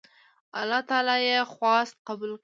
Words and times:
الله 0.59 0.81
تعالی 0.89 1.17
یې 1.29 1.37
خواست 1.53 1.95
قبول 2.07 2.31
کړ. 2.35 2.39